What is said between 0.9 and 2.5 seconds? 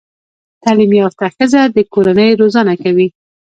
يافته ښځه د کورنۍ